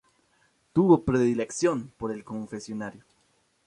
[0.73, 3.03] Tuvo predilección por el confesionario.